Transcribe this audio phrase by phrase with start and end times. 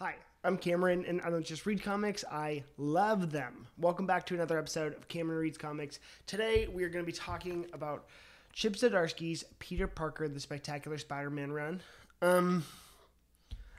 [0.00, 3.66] Hi, I'm Cameron, and I don't just read comics, I love them.
[3.78, 5.98] Welcome back to another episode of Cameron Reads Comics.
[6.24, 8.06] Today, we are going to be talking about
[8.52, 11.80] Chip Zdarsky's Peter Parker, the Spectacular Spider Man run.
[12.22, 12.64] Um,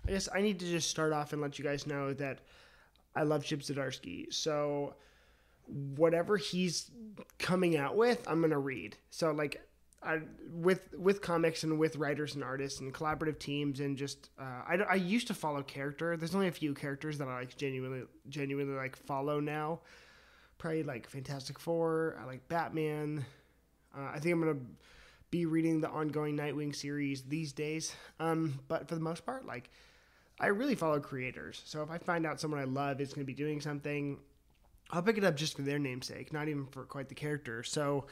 [0.06, 2.40] I guess I need to just start off and let you guys know that
[3.16, 4.34] I love Chip Zdarsky.
[4.34, 4.96] So,
[5.96, 6.92] whatever he's
[7.38, 8.98] coming out with, I'm going to read.
[9.10, 9.62] So, like,
[10.02, 10.20] I,
[10.54, 14.76] with with comics and with writers and artists and collaborative teams and just uh, I,
[14.90, 16.16] I used to follow character.
[16.16, 19.82] There's only a few characters that I like genuinely genuinely like follow now.
[20.58, 22.18] Probably like Fantastic Four.
[22.22, 23.26] I like Batman.
[23.96, 24.60] Uh, I think I'm gonna
[25.32, 27.94] be reading the ongoing Nightwing series these days.
[28.20, 29.70] Um, but for the most part, like
[30.40, 31.62] I really follow creators.
[31.66, 34.18] So if I find out someone I love is gonna be doing something,
[34.92, 37.64] I'll pick it up just for their namesake, not even for quite the character.
[37.64, 38.06] So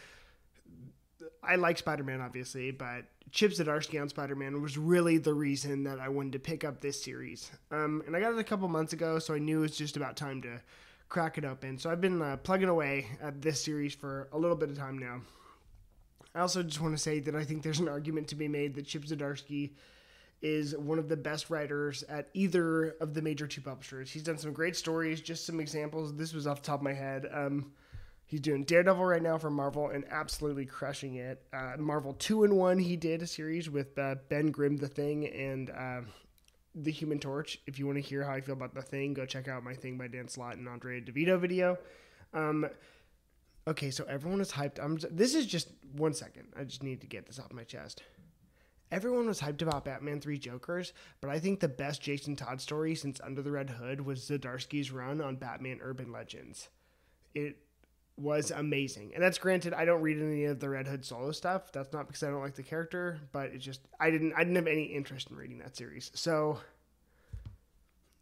[1.43, 5.83] I like Spider Man, obviously, but Chip Zdarsky on Spider Man was really the reason
[5.83, 7.51] that I wanted to pick up this series.
[7.71, 9.97] Um, and I got it a couple months ago, so I knew it was just
[9.97, 10.61] about time to
[11.09, 11.77] crack it open.
[11.77, 14.97] So I've been uh, plugging away at this series for a little bit of time
[14.97, 15.21] now.
[16.35, 18.75] I also just want to say that I think there's an argument to be made
[18.75, 19.71] that Chip Zdarsky
[20.41, 24.11] is one of the best writers at either of the major two publishers.
[24.11, 26.15] He's done some great stories, just some examples.
[26.15, 27.27] This was off the top of my head.
[27.31, 27.71] Um,
[28.27, 31.41] He's doing Daredevil right now for Marvel and absolutely crushing it.
[31.53, 36.01] Uh, Marvel Two-in-One, he did a series with uh, Ben Grimm, The Thing, and uh,
[36.75, 37.57] The Human Torch.
[37.67, 39.73] If you want to hear how I feel about The Thing, go check out my
[39.73, 41.77] Thing by Dan Slott and Andre Di Vito video.
[42.33, 42.67] Um,
[43.65, 44.83] okay, so everyone is hyped.
[44.83, 44.97] I'm.
[45.09, 46.49] This is just one second.
[46.59, 48.03] I just need to get this off my chest.
[48.91, 52.95] Everyone was hyped about Batman 3 Jokers, but I think the best Jason Todd story
[52.95, 56.69] since Under the Red Hood was Zdarsky's run on Batman Urban Legends.
[57.35, 57.57] It
[58.17, 59.11] was amazing.
[59.13, 61.71] And that's granted, I don't read any of the Red Hood solo stuff.
[61.71, 64.55] That's not because I don't like the character, but it just I didn't I didn't
[64.55, 66.11] have any interest in reading that series.
[66.15, 66.59] So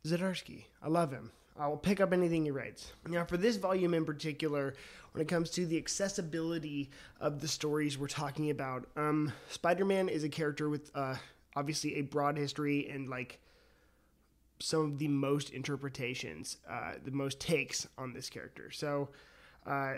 [0.05, 1.31] Zdarsky, I love him.
[1.57, 2.91] I will pick up anything he writes.
[3.07, 4.75] Now, for this volume in particular,
[5.13, 6.89] when it comes to the accessibility
[7.21, 11.15] of the stories we're talking about, um, Spider-Man is a character with uh,
[11.55, 13.39] obviously a broad history and like
[14.59, 18.69] some of the most interpretations, uh, the most takes on this character.
[18.71, 19.09] So
[19.65, 19.95] uh,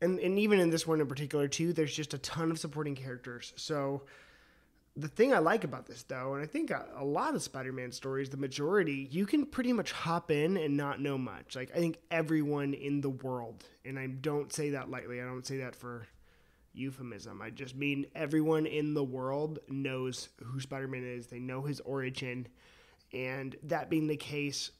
[0.00, 2.94] and, and even in this one in particular, too, there's just a ton of supporting
[2.94, 3.52] characters.
[3.56, 4.02] So
[4.96, 7.72] the thing I like about this, though, and I think a, a lot of Spider
[7.72, 11.56] Man stories, the majority, you can pretty much hop in and not know much.
[11.56, 15.46] Like, I think everyone in the world, and I don't say that lightly, I don't
[15.46, 16.06] say that for
[16.72, 17.42] euphemism.
[17.42, 21.80] I just mean everyone in the world knows who Spider Man is, they know his
[21.80, 22.46] origin.
[23.12, 24.70] And that being the case,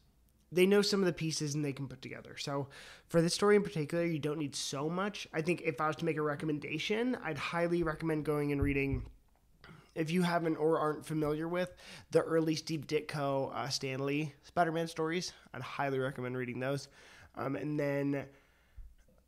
[0.50, 2.36] they know some of the pieces and they can put together.
[2.38, 2.68] So
[3.06, 5.28] for this story in particular, you don't need so much.
[5.32, 9.04] I think if I was to make a recommendation, I'd highly recommend going and reading
[9.94, 11.74] if you haven't or aren't familiar with
[12.12, 16.88] the early Steve Ditko uh, Stan Lee Spider-Man stories, I'd highly recommend reading those.
[17.34, 18.24] Um, and then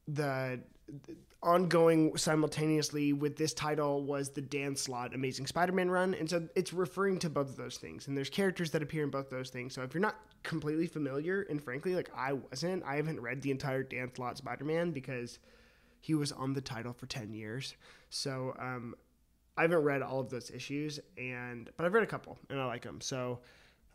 [0.07, 0.61] the,
[1.07, 6.47] the ongoing simultaneously with this title was the Dan Slott Amazing Spider-Man run, and so
[6.55, 8.09] it's referring to both of those things.
[8.09, 9.75] And there's characters that appear in both those things.
[9.75, 13.51] So if you're not completely familiar, and frankly, like I wasn't, I haven't read the
[13.51, 15.39] entire Dan Slott Spider-Man because
[16.01, 17.75] he was on the title for ten years.
[18.11, 18.95] So um,
[19.57, 22.67] I haven't read all of those issues, and but I've read a couple, and I
[22.67, 23.01] like them.
[23.01, 23.41] So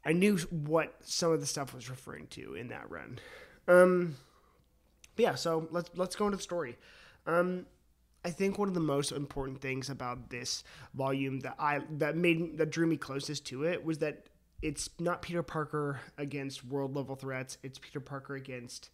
[0.03, 3.19] I knew what some of the stuff was referring to in that run.
[3.67, 4.15] Um,
[5.15, 6.77] but yeah, so let's let's go into the story.
[7.25, 7.65] Um,
[8.23, 10.63] I think one of the most important things about this
[10.95, 14.25] volume that I that made that drew me closest to it was that
[14.61, 17.57] it's not Peter Parker against world level threats.
[17.61, 18.89] It's Peter Parker against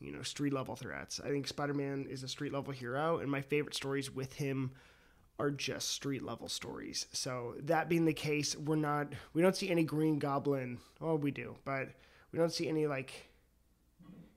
[0.00, 1.20] you know street level threats.
[1.22, 4.72] I think Spider Man is a street level hero, and my favorite stories with him
[5.38, 7.06] are just street level stories.
[7.12, 10.78] So that being the case, we're not we don't see any Green Goblin.
[10.98, 11.88] Well, we do, but
[12.32, 13.31] we don't see any like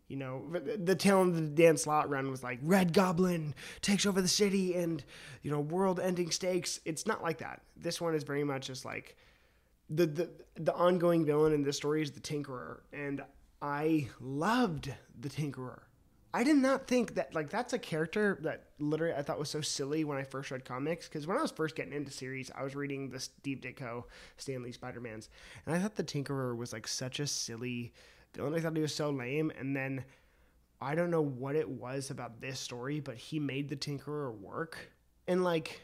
[0.07, 0.43] you know,
[0.77, 4.75] the tail of the Dan Slott run was like Red Goblin takes over the city
[4.75, 5.03] and
[5.41, 6.79] you know world-ending stakes.
[6.85, 7.61] It's not like that.
[7.75, 9.15] This one is very much just like
[9.89, 13.23] the the the ongoing villain in this story is the Tinkerer, and
[13.61, 15.79] I loved the Tinkerer.
[16.35, 19.61] I did not think that like that's a character that literally I thought was so
[19.61, 22.63] silly when I first read comics because when I was first getting into series, I
[22.63, 24.03] was reading the Steve Ditko
[24.37, 25.29] Stan Lee Spider Mans,
[25.65, 27.93] and I thought the Tinkerer was like such a silly
[28.35, 28.53] villain.
[28.53, 30.05] I thought he was so lame, and then
[30.81, 34.91] I don't know what it was about this story, but he made the Tinkerer work,
[35.27, 35.81] and like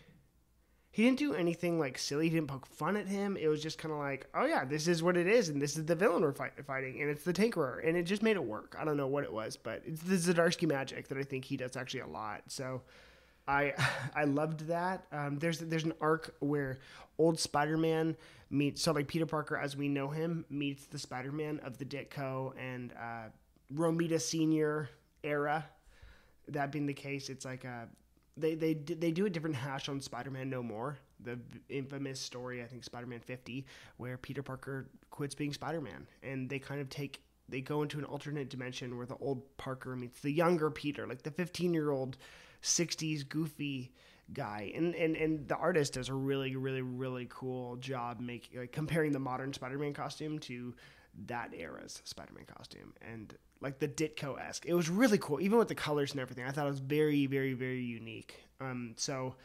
[0.91, 2.27] he didn't do anything like silly.
[2.27, 3.37] He didn't poke fun at him.
[3.37, 5.77] It was just kind of like, oh yeah, this is what it is, and this
[5.77, 8.43] is the villain we're fight- fighting, and it's the Tinkerer, and it just made it
[8.43, 8.75] work.
[8.77, 11.55] I don't know what it was, but it's the Zdarsky magic that I think he
[11.55, 12.41] does actually a lot.
[12.47, 12.81] So
[13.47, 13.73] I
[14.15, 15.05] I loved that.
[15.11, 16.79] Um, there's there's an arc where
[17.17, 18.15] old Spider-Man
[18.49, 22.53] meets so like Peter Parker as we know him meets the Spider-Man of the Ditko
[22.57, 23.29] and uh,
[23.73, 24.89] Romita Senior
[25.23, 25.65] era.
[26.47, 27.87] That being the case, it's like a
[28.37, 31.39] they they they do a different hash on Spider-Man No More, the
[31.69, 33.65] infamous story I think Spider-Man 50,
[33.97, 38.05] where Peter Parker quits being Spider-Man, and they kind of take they go into an
[38.05, 42.17] alternate dimension where the old Parker meets the younger Peter, like the 15 year old
[42.63, 43.91] 60s goofy
[44.33, 44.71] guy.
[44.75, 49.11] And and and the artist does a really really really cool job making like comparing
[49.11, 50.73] the modern spider-man costume to
[51.27, 54.65] that era's spider-man costume and like the ditko-esque.
[54.65, 56.45] It was really cool even with the colors and everything.
[56.45, 58.35] I thought it was very very very unique.
[58.61, 59.35] Um so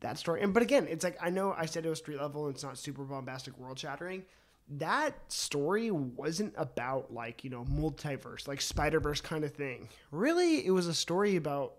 [0.00, 0.42] that story.
[0.42, 2.64] And but again it's like i know i said it was street level and it's
[2.64, 4.24] not super bombastic world shattering
[4.70, 10.70] that story wasn't about like you know multiverse like spider-verse kind of thing really it
[10.70, 11.74] was a story about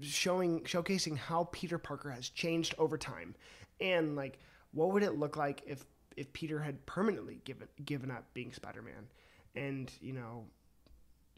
[0.00, 3.34] showing showcasing how Peter Parker has changed over time
[3.80, 4.38] and like
[4.72, 5.84] what would it look like if
[6.16, 9.08] if Peter had permanently given given up being Spider-Man
[9.56, 10.44] and you know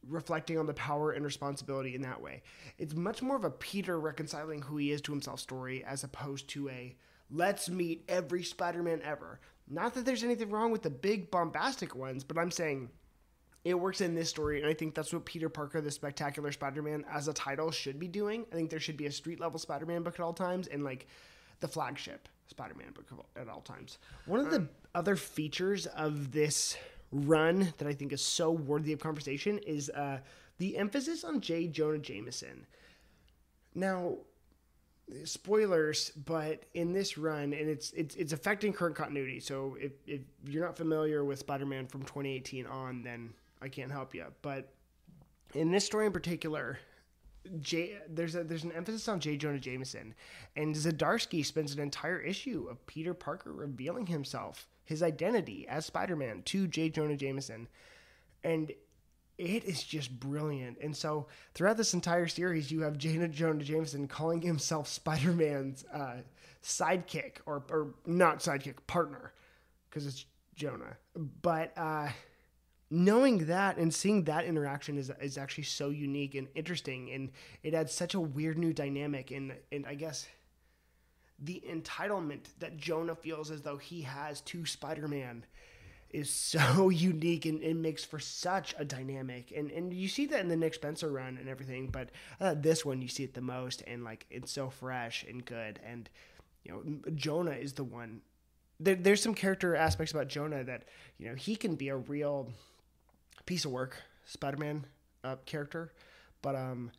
[0.08, 2.42] reflecting on the power and responsibility in that way.
[2.76, 6.48] It's much more of a Peter reconciling who he is to himself story as opposed
[6.48, 6.96] to a
[7.30, 9.40] let's meet every Spider-Man ever.
[9.72, 12.90] Not that there's anything wrong with the big bombastic ones, but I'm saying
[13.64, 17.04] it works in this story, and I think that's what Peter Parker, the Spectacular Spider-Man,
[17.10, 18.44] as a title should be doing.
[18.52, 21.06] I think there should be a street level Spider-Man book at all times, and like
[21.60, 23.98] the flagship Spider-Man book at all times.
[24.26, 26.76] One of the other features of this
[27.10, 30.18] run that I think is so worthy of conversation is uh,
[30.58, 31.68] the emphasis on J.
[31.68, 32.66] Jonah Jameson.
[33.74, 34.18] Now,
[35.24, 39.40] spoilers, but in this run, and it's it's it's affecting current continuity.
[39.40, 44.14] So if if you're not familiar with Spider-Man from 2018 on, then I can't help
[44.14, 44.26] you.
[44.42, 44.72] But
[45.54, 46.78] in this story in particular,
[47.60, 49.36] J, there's a there's an emphasis on J.
[49.36, 50.14] Jonah Jameson,
[50.56, 56.42] and Zdarsky spends an entire issue of Peter Parker revealing himself, his identity as Spider-Man
[56.46, 56.88] to J.
[56.88, 57.68] Jonah Jameson,
[58.44, 58.72] and
[59.42, 60.78] it is just brilliant.
[60.80, 63.26] And so throughout this entire series, you have J.
[63.28, 66.18] Jonah Jameson calling himself Spider-Man's uh,
[66.62, 69.32] sidekick, or or not sidekick, partner,
[69.90, 70.24] because it's
[70.54, 70.96] Jonah,
[71.42, 71.72] but.
[71.76, 72.08] Uh,
[72.94, 77.30] knowing that and seeing that interaction is, is actually so unique and interesting and
[77.62, 80.28] it adds such a weird new dynamic and and I guess
[81.38, 85.46] the entitlement that Jonah feels as though he has to Spider-Man
[86.12, 89.52] is so unique and it makes for such a dynamic.
[89.56, 92.10] And and you see that in the Nick Spencer run and everything but
[92.40, 95.80] uh, this one you see it the most and like it's so fresh and good.
[95.84, 96.08] And
[96.64, 98.22] you know Jonah is the one
[98.82, 100.84] there, there's some character aspects about Jonah that
[101.18, 102.50] you know he can be a real
[103.46, 104.84] piece of work, Spider-Man
[105.24, 105.92] uh, character,
[106.42, 106.90] but um,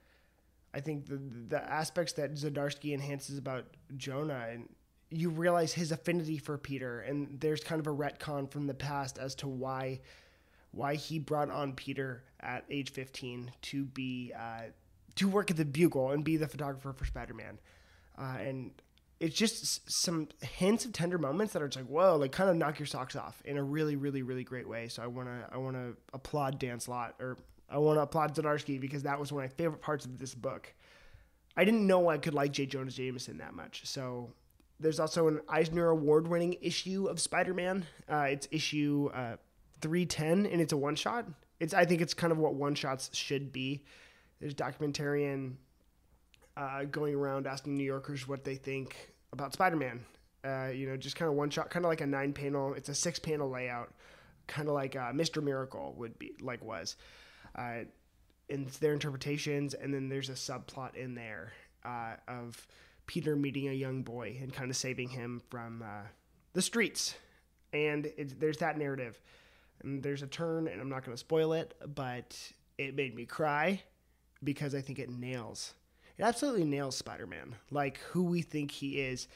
[0.73, 1.19] I think the
[1.49, 3.65] the aspects that Zdarsky enhances about
[3.97, 4.69] Jonah and
[5.15, 9.17] you realize his affinity for Peter, and there's kind of a retcon from the past
[9.17, 10.01] as to why
[10.71, 14.63] why he brought on Peter at age 15 to be uh,
[15.15, 17.59] to work at the Bugle and be the photographer for Spider-Man,
[18.17, 18.71] uh, and
[19.19, 22.55] it's just some hints of tender moments that are just like whoa like kind of
[22.55, 24.87] knock your socks off in a really really really great way.
[24.87, 27.37] So i want to i want to applaud dan slott or
[27.69, 30.33] i want to applaud zdarsky because that was one of my favorite parts of this
[30.35, 30.73] book.
[31.55, 32.65] I didn't know i could like j.
[32.65, 34.33] Jonah jameson that much so
[34.79, 39.35] there's also an eisner award winning issue of spider-man uh, it's issue uh,
[39.81, 41.25] 310 and it's a one shot
[41.59, 43.83] it's i think it's kind of what one shots should be
[44.39, 45.53] there's documentarian
[46.57, 50.05] uh, going around asking New Yorkers what they think about Spider Man.
[50.45, 52.73] Uh, you know, just kind of one shot, kind of like a nine panel.
[52.73, 53.93] It's a six panel layout,
[54.47, 55.41] kind of like uh, Mr.
[55.41, 56.97] Miracle would be like was.
[57.55, 57.85] Uh,
[58.49, 61.53] and their interpretations, and then there's a subplot in there
[62.27, 62.67] of
[63.05, 66.07] Peter meeting a young boy and kind of saving him from uh,
[66.53, 67.15] the streets.
[67.71, 69.19] And there's that narrative.
[69.81, 72.37] And there's a turn, and I'm not going to spoil it, but
[72.77, 73.81] it made me cry
[74.43, 75.73] because I think it nails
[76.17, 79.27] it absolutely nails Spider-Man, like who we think he is.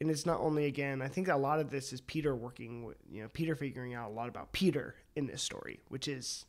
[0.00, 2.96] And it's not only again, I think a lot of this is Peter working with,
[3.10, 6.44] you know, Peter figuring out a lot about Peter in this story, which is,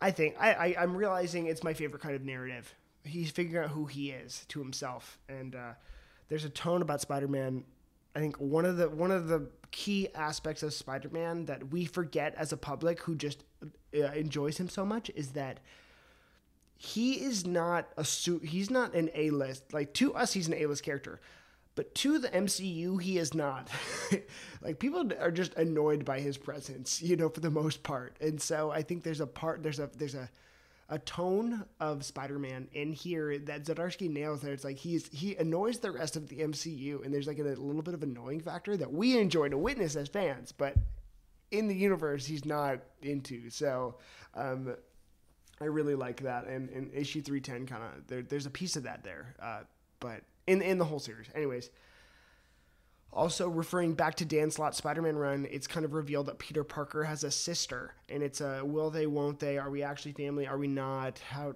[0.00, 2.74] I think, I, I I'm realizing it's my favorite kind of narrative.
[3.04, 5.72] He's figuring out who he is to himself, and uh,
[6.28, 7.64] there's a tone about Spider-Man.
[8.14, 12.34] I think one of the one of the key aspects of Spider-Man that we forget
[12.36, 13.42] as a public who just
[13.94, 15.60] uh, enjoys him so much is that
[16.76, 18.44] he is not a suit.
[18.44, 19.72] He's not an A list.
[19.72, 21.20] Like to us, he's an A list character,
[21.74, 23.70] but to the MCU, he is not.
[24.62, 28.16] like people are just annoyed by his presence, you know, for the most part.
[28.20, 29.62] And so I think there's a part.
[29.62, 30.28] There's a there's a
[30.92, 34.52] a tone of Spider-Man in here that Zdarsky nails there.
[34.52, 37.56] It's like he's he annoys the rest of the MCU, and there's like a, a
[37.56, 40.74] little bit of annoying factor that we enjoy to witness as fans, but
[41.50, 43.48] in the universe he's not into.
[43.48, 43.94] So
[44.34, 44.76] um,
[45.62, 48.76] I really like that, and, and issue three ten kind of there, there's a piece
[48.76, 49.60] of that there, uh,
[49.98, 51.70] but in in the whole series, anyways.
[53.12, 57.04] Also, referring back to Dan Slott's Spider-Man run, it's kind of revealed that Peter Parker
[57.04, 59.58] has a sister, and it's a will they, won't they?
[59.58, 60.46] Are we actually family?
[60.46, 61.18] Are we not?
[61.18, 61.54] How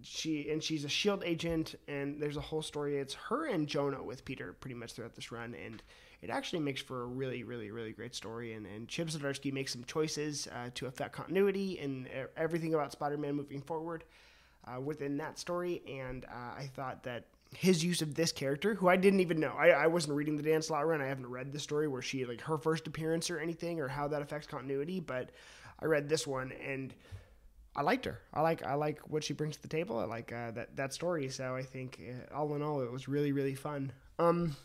[0.00, 2.98] she and she's a Shield agent, and there's a whole story.
[2.98, 5.82] It's her and Jonah with Peter pretty much throughout this run, and
[6.22, 8.54] it actually makes for a really, really, really great story.
[8.54, 13.34] And, and Chip Zdarsky makes some choices uh, to affect continuity and everything about Spider-Man
[13.34, 14.04] moving forward
[14.66, 15.82] uh, within that story.
[15.88, 19.54] And uh, I thought that his use of this character, who I didn't even know.
[19.58, 21.00] I, I wasn't reading the Dan Slott run.
[21.00, 24.08] I haven't read the story where she like her first appearance or anything or how
[24.08, 25.00] that affects continuity.
[25.00, 25.30] But
[25.80, 26.94] I read this one and
[27.76, 28.20] I liked her.
[28.32, 29.98] I like I like what she brings to the table.
[29.98, 31.28] I like uh, that that story.
[31.28, 33.92] So I think uh, all in all, it was really really fun.
[34.18, 34.56] Um,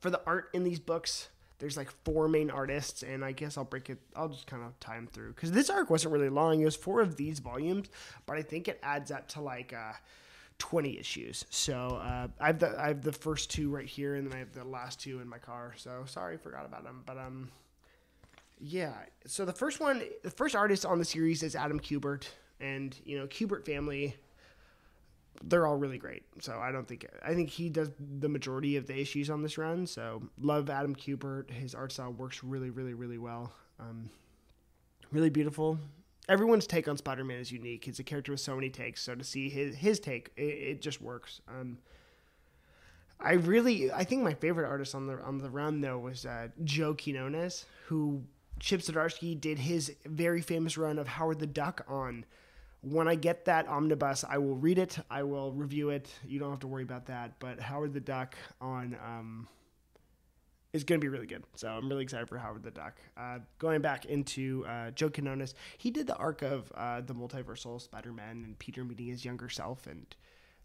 [0.00, 1.28] for the art in these books,
[1.58, 3.98] there's like four main artists, and I guess I'll break it.
[4.16, 6.60] I'll just kind of them through because this arc wasn't really long.
[6.60, 7.88] It was four of these volumes,
[8.26, 9.72] but I think it adds up to like.
[9.72, 9.92] Uh,
[10.58, 11.44] 20 issues.
[11.50, 14.38] So uh, I have the I have the first two right here, and then I
[14.38, 15.74] have the last two in my car.
[15.76, 17.02] So sorry, forgot about them.
[17.06, 17.50] But um,
[18.60, 18.92] yeah.
[19.26, 22.24] So the first one, the first artist on the series is Adam Kubert,
[22.60, 24.16] and you know Kubert family.
[25.44, 26.22] They're all really great.
[26.40, 29.58] So I don't think I think he does the majority of the issues on this
[29.58, 29.86] run.
[29.86, 31.50] So love Adam Kubert.
[31.50, 33.52] His art style works really, really, really well.
[33.80, 34.10] Um,
[35.10, 35.78] really beautiful
[36.28, 37.84] everyone's take on Spider-Man is unique.
[37.84, 39.02] He's a character with so many takes.
[39.02, 41.40] So to see his his take, it, it just works.
[41.48, 41.78] Um,
[43.20, 46.48] I really, I think my favorite artist on the on the run though was uh,
[46.64, 48.22] Joe Quinones, who
[48.58, 52.24] Chip Zdarsky did his very famous run of Howard the Duck on.
[52.80, 54.98] When I get that omnibus, I will read it.
[55.08, 56.12] I will review it.
[56.26, 57.38] You don't have to worry about that.
[57.38, 58.96] But Howard the Duck on.
[59.04, 59.48] Um,
[60.72, 61.44] is going to be really good.
[61.54, 62.98] So I'm really excited for Howard the Duck.
[63.16, 67.80] Uh, going back into uh, Joe Quinones, he did the arc of uh, the multiversal
[67.80, 70.06] Spider-Man and Peter meeting his younger self and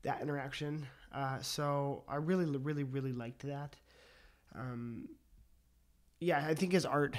[0.03, 0.85] that interaction.
[1.13, 3.75] Uh, so I really, really, really liked that.
[4.55, 5.09] Um,
[6.19, 7.17] yeah, I think his art.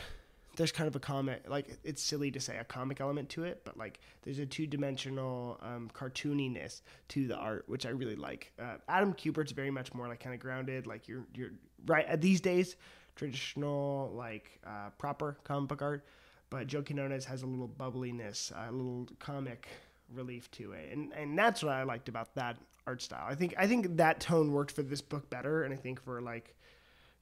[0.59, 3.63] There's kind of a comic, like it's silly to say a comic element to it,
[3.65, 8.53] but like there's a two-dimensional um, cartooniness to the art, which I really like.
[8.61, 11.53] Uh, Adam Kubert's very much more like kind of grounded, like you're you're
[11.87, 12.77] right uh, these days
[13.19, 16.05] traditional like uh, proper comic book art
[16.51, 19.69] but joe quinones has a little bubbliness a little comic
[20.15, 23.55] relief to it and and that's what i liked about that art style i think
[23.59, 26.55] i think that tone worked for this book better and i think for like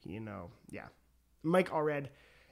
[0.05, 0.85] you know yeah
[1.43, 2.07] mike allred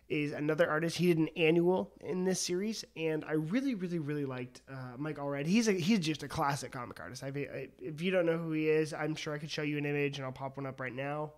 [0.07, 0.97] is another artist.
[0.97, 5.17] He did an annual in this series, and I really, really, really liked uh, Mike
[5.17, 5.45] Allred.
[5.47, 7.23] He's a he's just a classic comic artist.
[7.23, 7.31] I,
[7.79, 10.17] if you don't know who he is, I'm sure I could show you an image,
[10.17, 11.33] and I'll pop one up right now.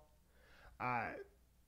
[0.80, 1.06] Uh,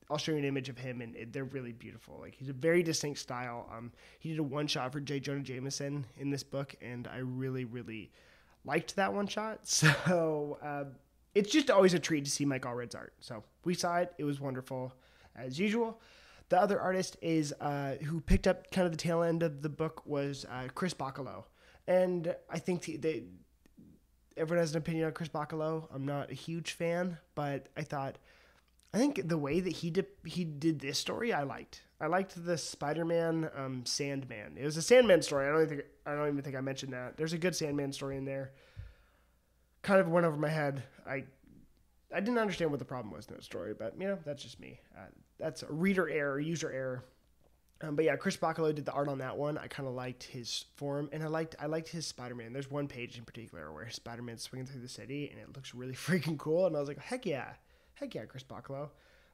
[0.10, 2.18] I'll show you an image of him, and they're really beautiful.
[2.20, 3.70] Like he's a very distinct style.
[3.76, 5.20] Um, he did a one shot for J.
[5.20, 8.12] Jonah Jameson in this book, and I really, really
[8.66, 9.60] liked that one shot.
[9.64, 10.86] So uh,
[11.36, 13.14] it's just always a treat to see Mike Allred's art.
[13.20, 14.94] So we saw it; it was wonderful,
[15.36, 16.02] as usual.
[16.50, 19.70] The other artist is uh, who picked up kind of the tail end of the
[19.70, 21.46] book was uh, Chris Bachalo,
[21.88, 23.24] and I think they
[24.36, 25.88] everyone has an opinion on Chris Bachalo.
[25.94, 28.18] I'm not a huge fan, but I thought
[28.94, 31.84] I think the way that he did he did this story, I liked.
[32.02, 34.58] I liked the Spider-Man um, Sandman.
[34.58, 35.48] It was a Sandman story.
[35.48, 37.18] I don't even think I don't even think I mentioned that.
[37.18, 38.52] There's a good Sandman story in there.
[39.84, 40.84] Kind of went over my head.
[41.06, 41.26] I
[42.14, 44.60] I didn't understand what the problem was in that story, but you know that's just
[44.60, 44.80] me.
[44.98, 45.06] Uh,
[45.40, 47.04] that's a reader error, user error.
[47.82, 49.58] Um, but yeah, Chris Bachalo did the art on that one.
[49.58, 52.52] I kind of liked his form, and I liked I liked his Spider-Man.
[52.52, 55.94] There's one page in particular where Spider-Man's swinging through the city, and it looks really
[55.96, 56.68] freaking cool.
[56.68, 57.54] And I was like, heck yeah,
[57.94, 58.90] heck yeah, Chris Bachalo.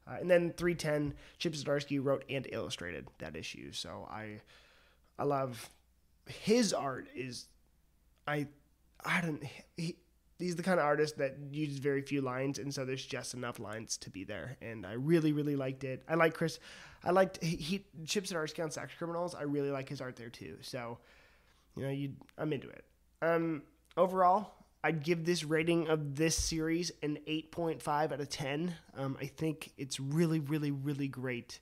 [0.08, 3.72] Uh, and then 310, Chip Zdarsky wrote and illustrated that issue.
[3.72, 4.42] So I,
[5.18, 5.72] I love
[6.28, 7.08] his art.
[7.16, 7.48] Is
[8.28, 8.48] I,
[9.04, 9.44] I don't.
[9.76, 9.96] He,
[10.39, 13.60] he's the kind of artist that uses very few lines, and so there's just enough
[13.60, 14.58] lines to be there.
[14.62, 16.04] And I really, really liked it.
[16.08, 16.60] I like Chris.
[17.04, 19.36] I liked he, he Chip Zdarsky on Sex Criminals.
[19.36, 20.58] I really like his art there too.
[20.62, 20.98] So,
[21.75, 22.86] you know, you I'm into it.
[23.22, 23.63] Um,
[23.96, 24.51] overall,
[24.84, 28.75] I'd give this rating of this series an 8.5 out of 10.
[28.96, 31.60] Um, I think it's really, really, really great.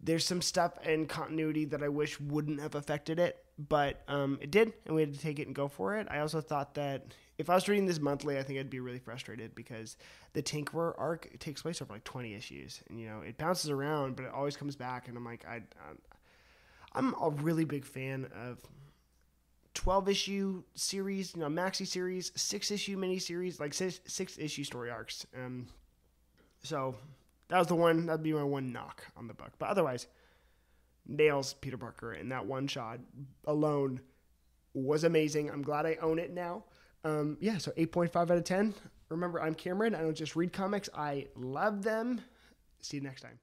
[0.00, 4.50] There's some stuff and continuity that I wish wouldn't have affected it, but um, it
[4.50, 6.08] did, and we had to take it and go for it.
[6.10, 9.00] I also thought that if I was reading this monthly, I think I'd be really
[9.00, 9.96] frustrated because
[10.32, 14.14] the Tinkerer arc takes place over like 20 issues, and you know it bounces around,
[14.14, 15.62] but it always comes back, and I'm like, I,
[16.92, 18.60] I'm a really big fan of
[19.74, 24.62] 12 issue series, you know, maxi series, six issue mini series, like six, six issue
[24.62, 25.26] story arcs.
[25.36, 25.66] Um,
[26.62, 26.94] so
[27.48, 29.50] that was the one, that'd be my one knock on the book.
[29.58, 30.06] But otherwise,
[31.08, 33.00] nails Peter Parker, and that one shot
[33.46, 34.00] alone
[34.74, 35.50] was amazing.
[35.50, 36.64] I'm glad I own it now.
[37.04, 38.74] Um, yeah, so 8.5 out of 10.
[39.08, 39.94] Remember, I'm Cameron.
[39.94, 42.20] I don't just read comics, I love them.
[42.80, 43.38] See you next time.